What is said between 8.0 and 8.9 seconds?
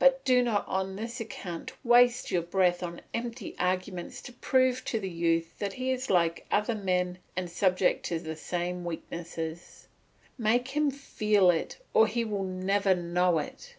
to the same